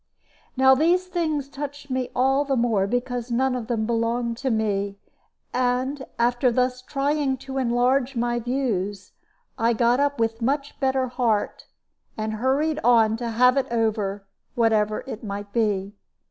Now 0.57 0.73
these 0.73 1.05
things 1.05 1.47
touched 1.47 1.91
me 1.91 2.09
all 2.15 2.43
the 2.43 2.55
more 2.55 2.87
because 2.87 3.29
none 3.29 3.55
of 3.55 3.67
them 3.67 3.85
belonged 3.85 4.35
to 4.37 4.49
me; 4.49 4.97
and, 5.53 6.07
after 6.17 6.51
thus 6.51 6.81
trying 6.81 7.37
to 7.37 7.59
enlarge 7.59 8.15
my 8.15 8.39
views, 8.39 9.11
I 9.59 9.73
got 9.73 9.99
up 9.99 10.19
with 10.19 10.41
much 10.41 10.79
better 10.79 11.05
heart, 11.05 11.67
and 12.17 12.33
hurried 12.41 12.79
on 12.83 13.15
to 13.17 13.29
have 13.29 13.57
it 13.57 13.67
over, 13.69 14.25
whatever 14.55 15.03
it 15.05 15.23
might 15.23 15.53
be. 15.53 15.93